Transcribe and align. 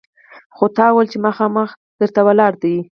خو 0.55 0.65
تا 0.77 0.85
ویل 0.91 1.07
چې 1.11 1.17
مخامخ 1.27 1.69
در 1.99 2.09
ته 2.15 2.21
ولاړ 2.27 2.53
دی! 2.63 2.75